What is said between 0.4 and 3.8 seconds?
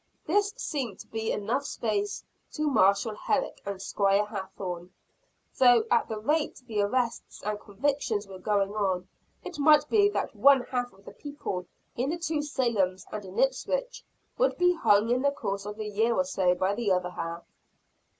seemed to be enough space to Marshall Herrick and